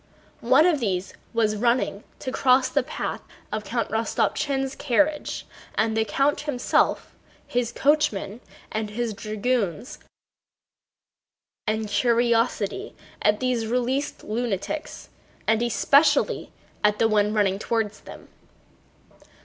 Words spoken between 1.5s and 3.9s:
running to cross the path of Count